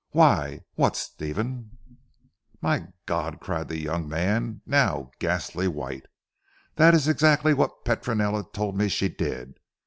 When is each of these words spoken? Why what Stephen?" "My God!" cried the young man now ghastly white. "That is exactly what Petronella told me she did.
Why 0.09 0.61
what 0.73 0.95
Stephen?" 0.95 1.77
"My 2.59 2.87
God!" 3.05 3.39
cried 3.39 3.67
the 3.67 3.79
young 3.79 4.09
man 4.09 4.61
now 4.65 5.11
ghastly 5.19 5.67
white. 5.67 6.07
"That 6.77 6.95
is 6.95 7.07
exactly 7.07 7.53
what 7.53 7.85
Petronella 7.85 8.47
told 8.51 8.75
me 8.75 8.89
she 8.89 9.09
did. 9.09 9.59